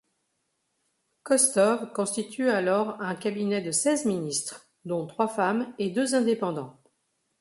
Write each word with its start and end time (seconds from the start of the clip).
Kostov 1.21 1.93
constitue 1.93 2.49
alors 2.49 2.99
un 3.03 3.13
cabinet 3.13 3.61
de 3.61 3.69
seize 3.69 4.05
ministres, 4.05 4.67
dont 4.83 5.05
trois 5.05 5.27
femmes 5.27 5.71
et 5.77 5.91
deux 5.91 6.15
indépendants. 6.15 6.75